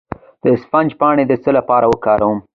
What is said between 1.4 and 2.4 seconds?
څه لپاره وکاروم؟